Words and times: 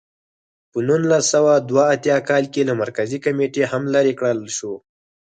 په 0.71 0.77
نولس 0.87 1.23
سوه 1.33 1.53
دوه 1.69 1.83
اتیا 1.95 2.17
کال 2.29 2.43
کې 2.53 2.61
له 2.69 2.73
مرکزي 2.81 3.17
کمېټې 3.25 3.63
هم 3.71 3.83
لرې 3.93 4.13
کړل 4.19 4.39
شو. 4.57 4.73